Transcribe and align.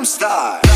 Gangnam 0.00 0.69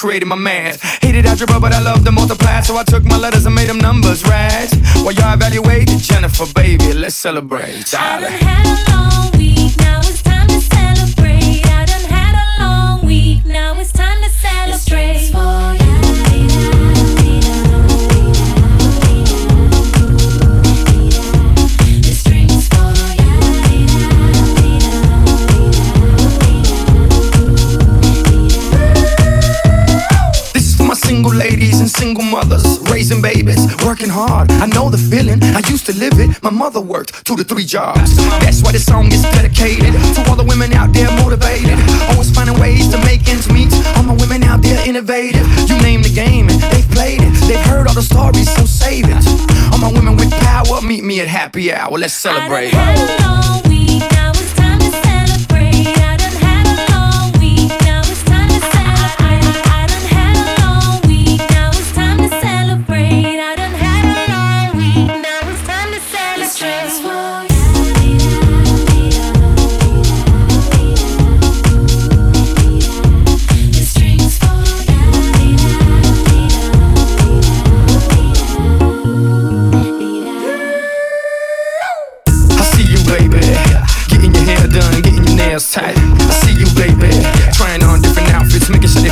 created 0.00 0.26
my 0.26 0.34
mans. 0.34 0.80
Hated 1.02 1.26
algebra, 1.26 1.60
but 1.60 1.74
I 1.74 1.80
love 1.82 2.04
to 2.06 2.10
multiply, 2.10 2.62
so 2.62 2.74
I 2.78 2.84
took 2.84 3.04
my 3.04 3.18
letters 3.18 3.44
and 3.44 3.54
made 3.54 3.68
them 3.68 3.76
numbers, 3.76 4.24
right? 4.24 4.70
While 4.96 5.12
y'all 5.12 5.34
evaluate, 5.34 5.88
Jennifer, 5.88 6.46
baby, 6.54 6.94
let's 6.94 7.14
celebrate. 7.14 7.84
Darling. 7.90 8.24
I 8.24 8.30
done 8.30 8.48
had 8.48 8.66
a 8.66 8.96
long 8.96 9.38
week 9.38 9.76
now. 9.76 10.00
mothers, 32.30 32.78
raising 32.90 33.20
babies, 33.20 33.66
working 33.84 34.08
hard. 34.08 34.50
I 34.52 34.66
know 34.66 34.88
the 34.88 34.98
feeling, 34.98 35.42
I 35.42 35.62
used 35.68 35.86
to 35.86 35.94
live 35.96 36.18
it. 36.18 36.42
My 36.42 36.50
mother 36.50 36.80
worked 36.80 37.24
two 37.26 37.36
to 37.36 37.44
three 37.44 37.64
jobs. 37.64 38.16
That's 38.40 38.62
why 38.62 38.72
this 38.72 38.86
song 38.86 39.10
is 39.12 39.22
dedicated 39.22 39.92
to 40.14 40.24
all 40.28 40.36
the 40.36 40.44
women 40.44 40.72
out 40.72 40.92
there 40.92 41.10
motivated. 41.18 41.78
Always 42.10 42.30
finding 42.30 42.58
ways 42.60 42.88
to 42.88 42.98
make 42.98 43.26
ends 43.28 43.50
meet. 43.50 43.72
All 43.96 44.04
my 44.04 44.14
women 44.14 44.44
out 44.44 44.62
there 44.62 44.78
innovative. 44.88 45.46
You 45.68 45.76
name 45.82 46.02
the 46.02 46.12
game, 46.14 46.48
and 46.48 46.60
they've 46.72 46.88
played 46.90 47.20
it. 47.22 47.32
They've 47.48 47.66
heard 47.66 47.86
all 47.88 47.94
the 47.94 48.02
stories, 48.02 48.48
so 48.54 48.64
save 48.64 49.06
it. 49.08 49.24
All 49.72 49.78
my 49.78 49.90
women 49.92 50.16
with 50.16 50.30
power, 50.30 50.80
meet 50.80 51.02
me 51.02 51.20
at 51.20 51.28
happy 51.28 51.72
hour. 51.72 51.98
Let's 51.98 52.14
celebrate. 52.14 52.72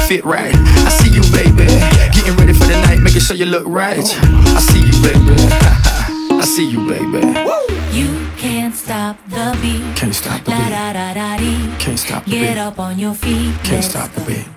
fit 0.08 0.24
right. 0.24 0.54
I 0.56 0.88
see 0.88 1.10
you, 1.12 1.20
baby. 1.36 1.68
Getting 2.16 2.34
ready 2.40 2.54
for 2.54 2.64
the 2.64 2.80
night, 2.86 2.98
making 3.00 3.20
sure 3.20 3.36
you 3.36 3.44
look 3.44 3.66
right. 3.66 4.00
I 4.00 4.60
see 4.60 4.80
you, 4.80 4.96
baby. 5.04 5.36
I 6.40 6.44
see 6.44 6.64
you, 6.64 6.88
baby. 6.88 7.20
You 7.92 8.08
can't 8.38 8.74
stop 8.74 9.18
the 9.28 9.58
beat. 9.60 9.84
Can't 9.96 10.14
stop 10.14 10.42
the 10.44 10.52
beat. 10.52 10.70
Da, 10.70 10.92
da, 10.94 11.12
da, 11.12 11.36
dee. 11.36 11.76
Can't 11.78 11.98
stop 11.98 12.24
the 12.24 12.30
beat. 12.30 12.40
Get 12.40 12.56
up 12.56 12.78
on 12.78 12.98
your 12.98 13.12
feet. 13.12 13.52
Can't 13.64 13.84
Let's 13.84 13.90
stop 13.90 14.10
the 14.12 14.22
beat. 14.22 14.48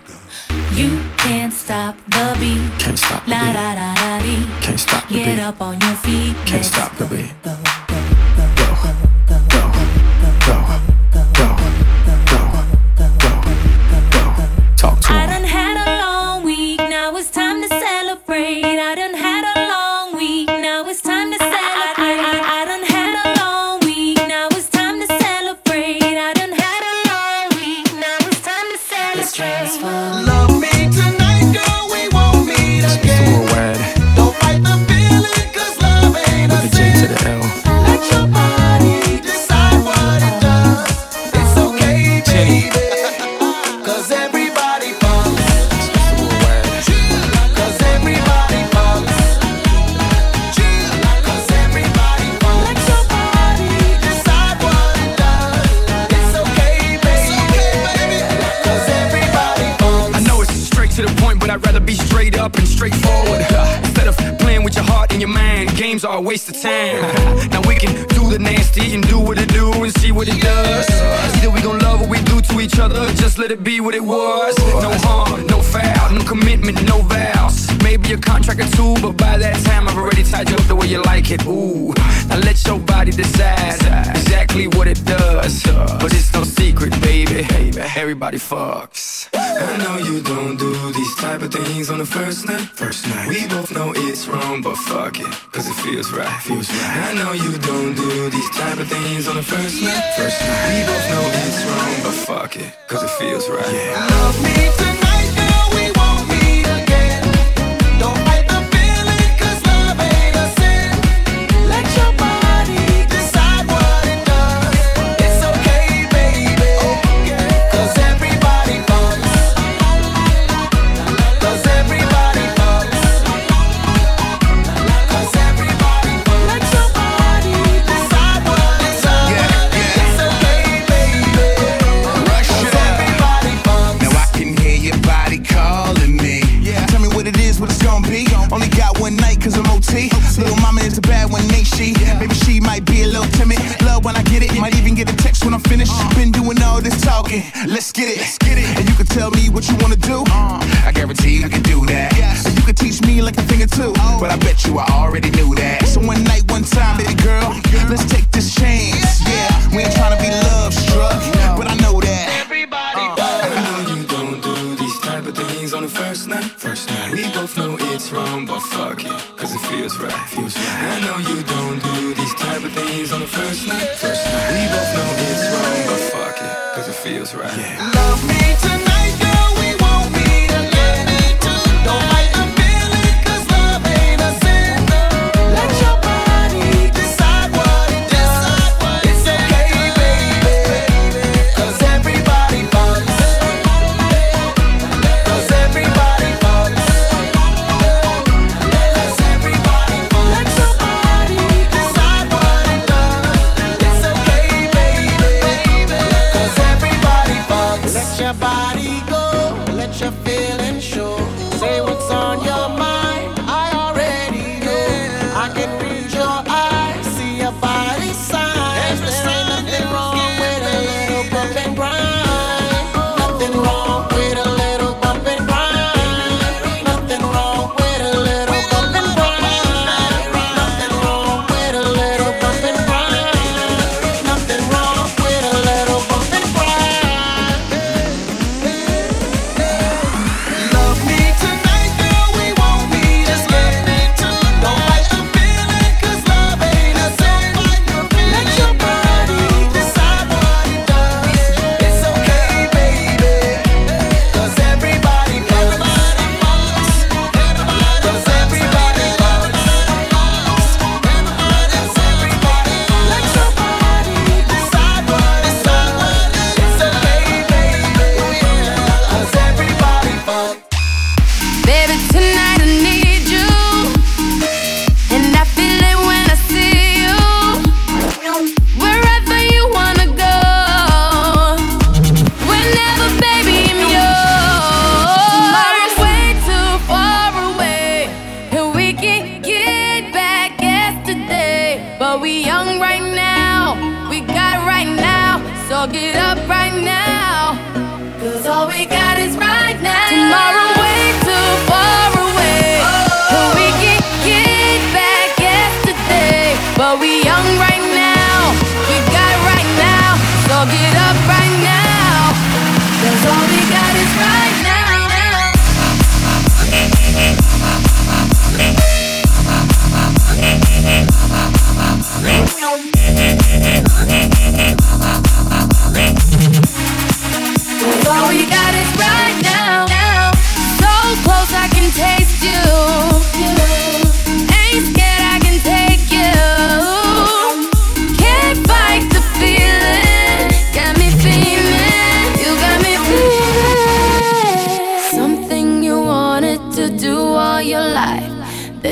You 0.72 1.03
can't 1.17 1.51
stop 1.51 1.98
the 2.08 2.38
beat. 2.39 2.79
Can't 2.79 2.98
stop 2.98 3.25
the 3.25 3.29
beat. 3.29 3.36
La, 3.36 3.51
da, 3.51 3.75
da, 3.75 3.96
da, 3.96 4.22
dee. 4.24 4.48
Can't 4.62 4.79
stop 4.79 5.05
the 5.10 5.15
beat. 5.15 5.25
Get 5.25 5.39
up 5.39 5.60
on 5.60 5.81
your 5.81 5.96
feet. 5.96 6.34
Can't 6.46 6.63
Let's 6.63 6.67
stop 6.67 6.96
the 6.96 7.05
beat. 7.08 7.31
Go. 7.43 7.61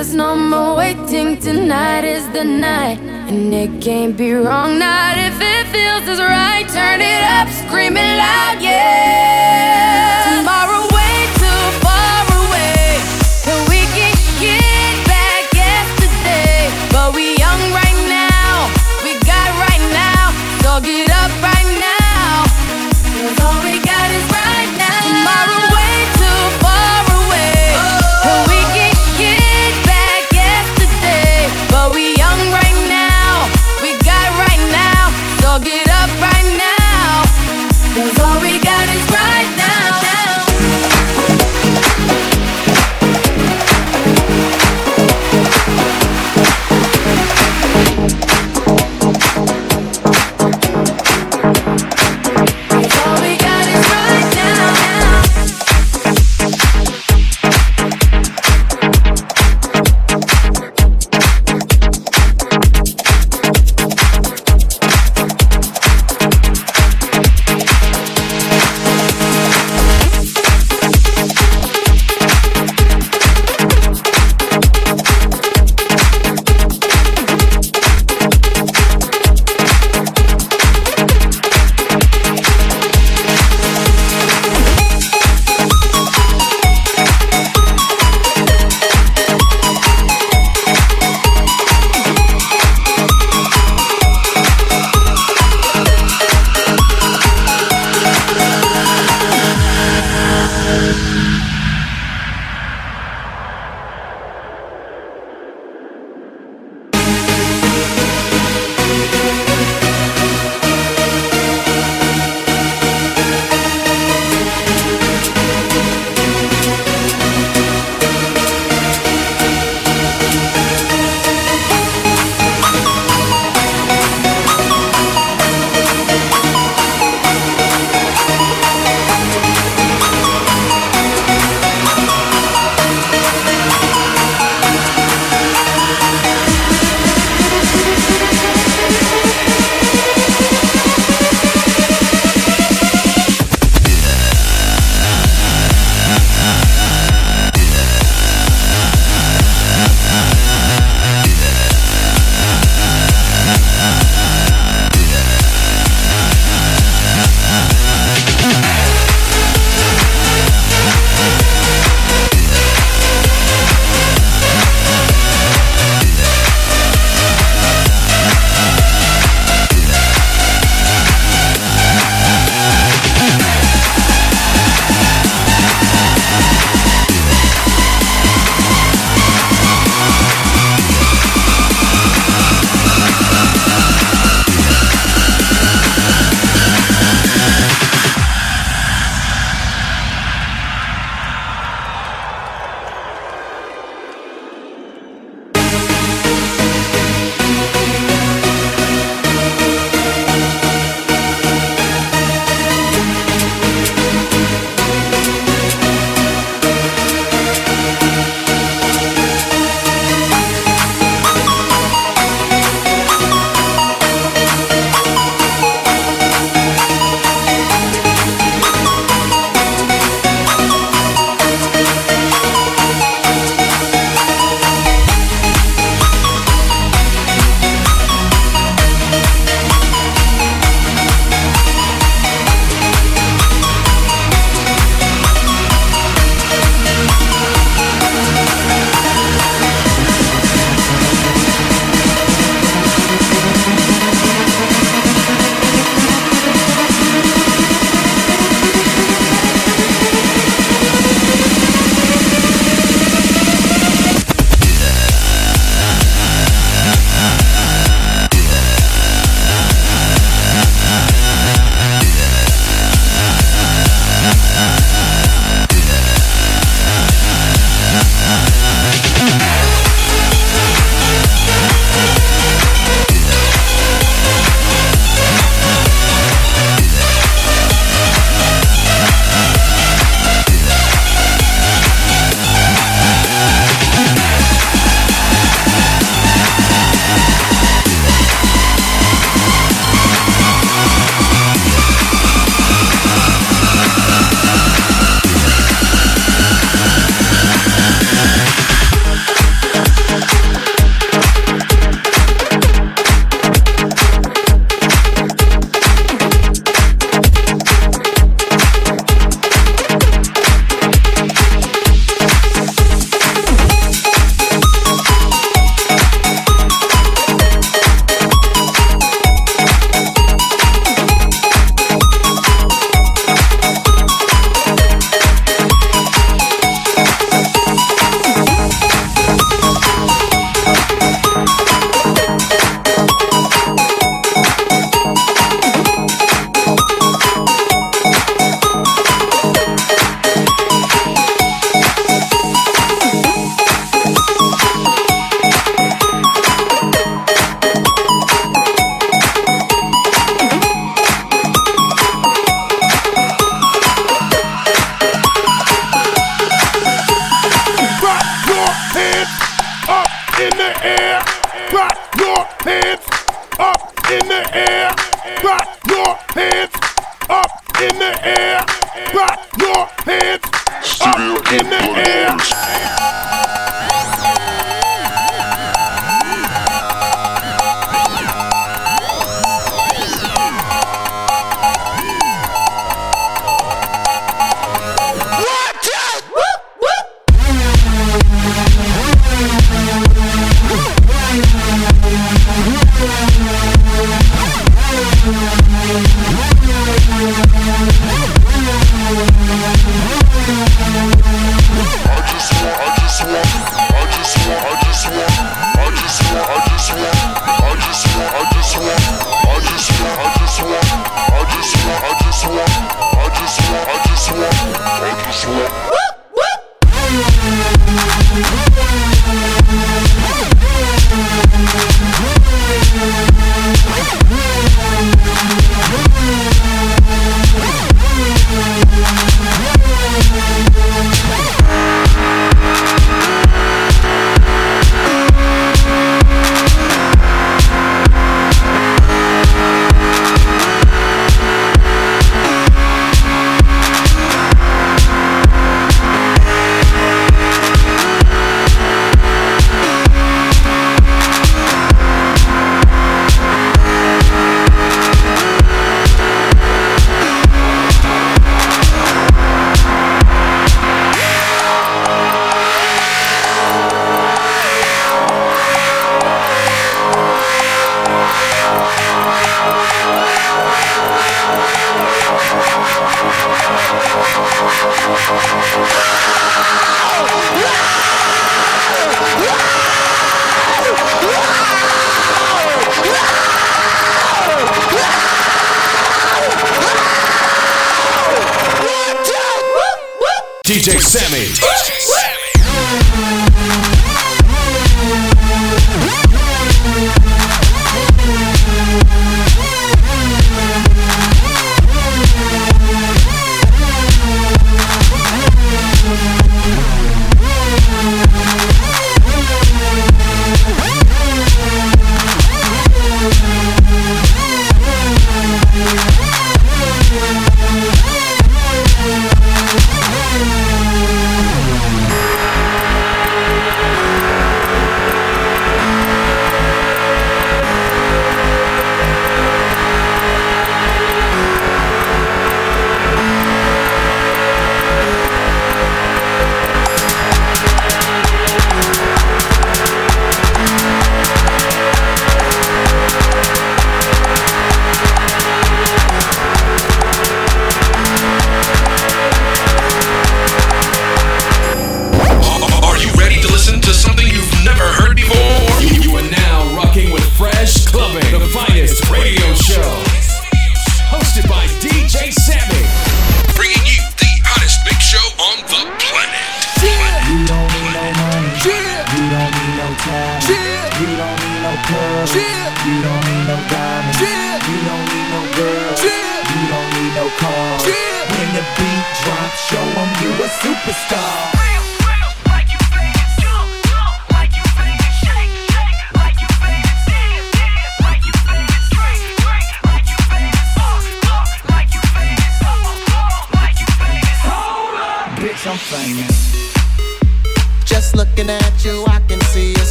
There's 0.00 0.14
no 0.14 0.34
more 0.34 0.76
waiting, 0.76 1.38
tonight 1.38 2.04
is 2.04 2.26
the 2.30 2.42
night. 2.42 2.98
And 3.28 3.52
it 3.52 3.82
can't 3.82 4.16
be 4.16 4.32
wrong, 4.32 4.78
not 4.78 5.18
if 5.18 5.38
it 5.38 5.66
feels 5.68 6.08
as 6.08 6.18
right. 6.18 6.66
Turn 6.68 7.02
it 7.02 7.22
up, 7.36 7.48
scream 7.50 7.98
it 7.98 8.16
loud, 8.16 8.62
yeah. 8.62 10.38
Tomorrow 10.38 10.79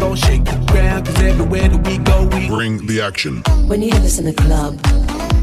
gon' 0.00 0.16
shake 0.16 0.44
the 0.44 0.56
ground. 0.72 1.06
Cause 1.06 1.22
everywhere 1.22 1.68
that 1.68 1.86
we 1.86 1.98
go, 1.98 2.26
we 2.32 2.48
Bring 2.48 2.86
the 2.86 3.00
action. 3.00 3.42
When 3.68 3.82
you 3.82 3.90
hear 3.90 4.00
this 4.00 4.18
in 4.18 4.24
the 4.24 4.32
club, 4.32 4.74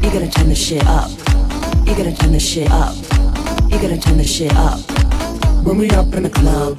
you 0.02 0.10
gotta 0.10 0.28
turn 0.28 0.48
the 0.48 0.54
shit 0.54 0.84
up. 0.86 1.10
You 1.86 1.94
gotta 1.96 2.14
turn 2.14 2.32
the 2.32 2.40
shit 2.40 2.70
up. 2.70 2.94
You 3.70 3.78
gotta 3.78 3.98
turn 3.98 4.18
the 4.18 4.24
shit 4.24 4.54
up. 4.56 4.80
When 5.64 5.78
we 5.78 5.90
up 5.90 6.12
in 6.14 6.24
the 6.24 6.30
club, 6.30 6.76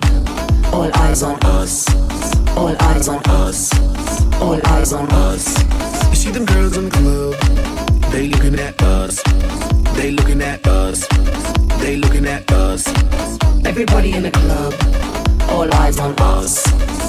all 0.73 0.91
eyes 1.05 1.23
on 1.23 1.37
us. 1.45 1.87
All 2.57 2.75
eyes 2.89 3.07
on 3.07 3.21
us. 3.43 3.71
All 4.41 4.59
eyes 4.67 4.93
on 4.93 5.07
us. 5.11 5.45
You 6.09 6.15
see 6.15 6.31
them 6.31 6.45
girls 6.45 6.77
in 6.77 6.89
the 6.89 6.91
club, 6.91 7.33
they 8.11 8.27
looking 8.27 8.59
at 8.59 8.81
us. 8.83 9.21
They 9.95 10.11
looking 10.11 10.41
at 10.41 10.65
us. 10.67 11.07
They 11.79 11.95
looking 11.95 12.25
at 12.25 12.51
us. 12.51 12.87
Everybody 13.65 14.13
in 14.13 14.23
the 14.23 14.31
club, 14.31 14.73
all 15.49 15.73
eyes 15.75 15.99
on 15.99 16.13
us. 16.19 17.08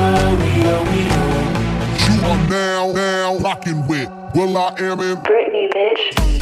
Britney, 4.81 5.69
bitch. 5.69 6.40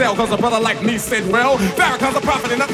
Cause 0.00 0.32
a 0.32 0.36
brother 0.38 0.58
like 0.58 0.82
me 0.82 0.96
said, 0.96 1.30
well, 1.30 1.58
there 1.58 1.98
comes 1.98 2.16
a 2.16 2.22
prophet 2.22 2.50
in 2.52 2.58
the 2.58 2.66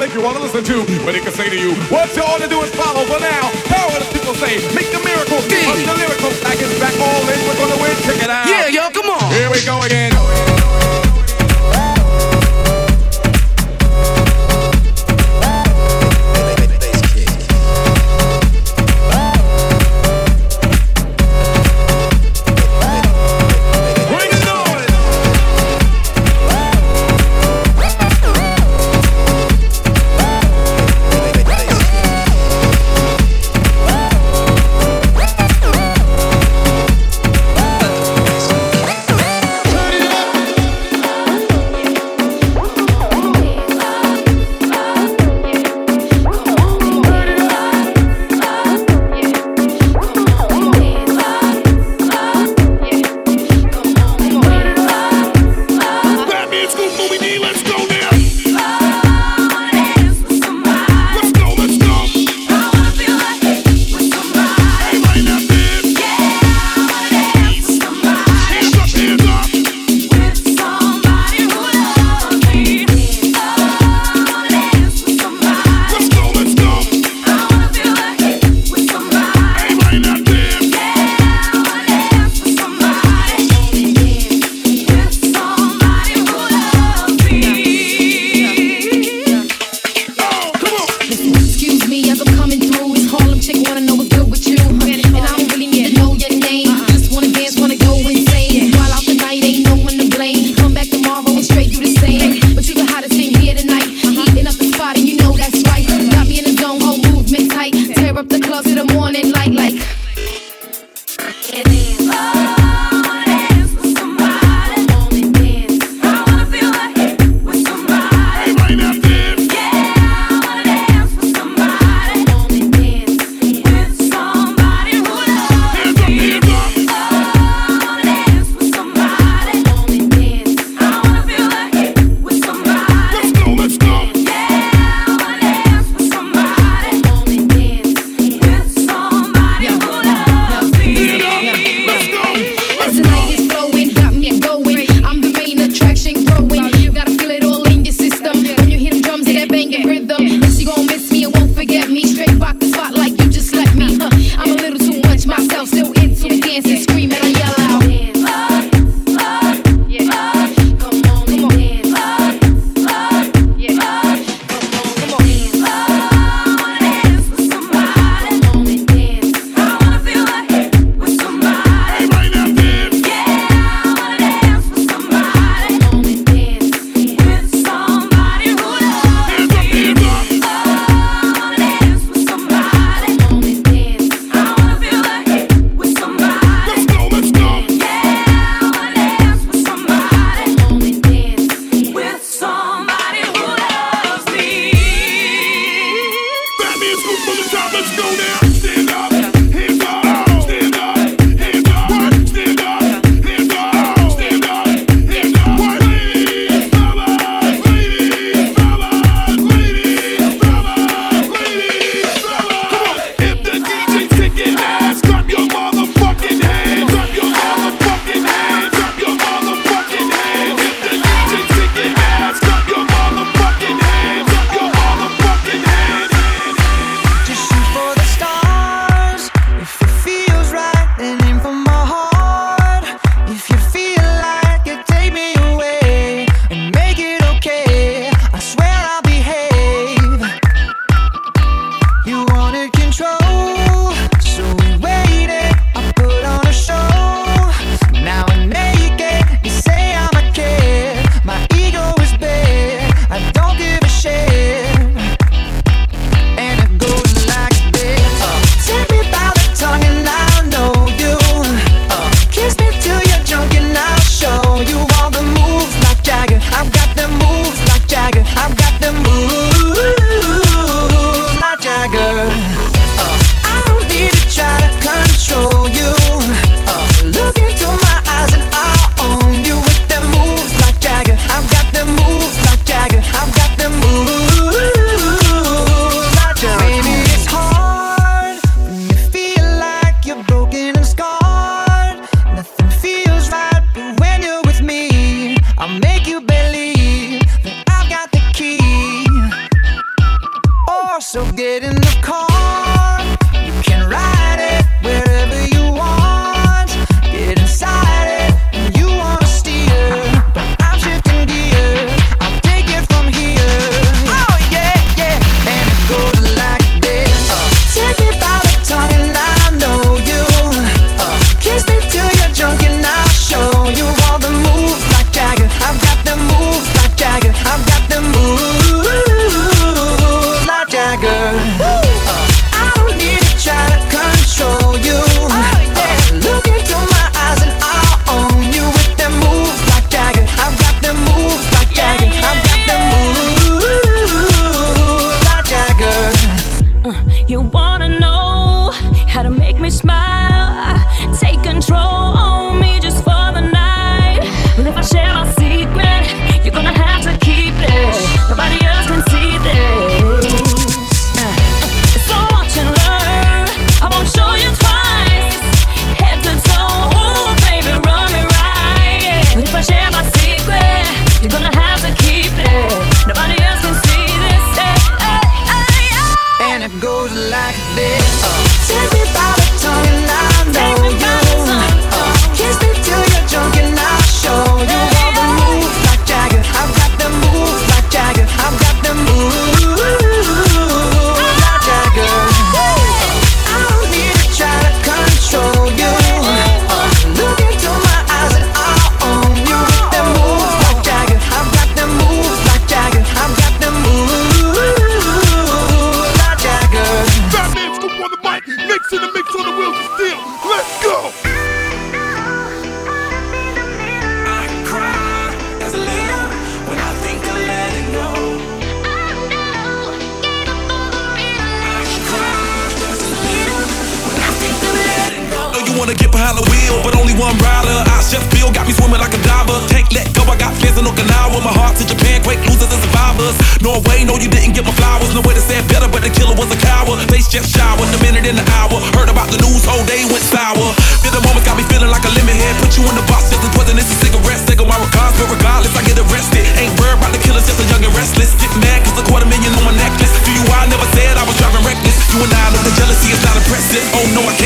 Oh 453.93 454.05
no, 454.13 454.36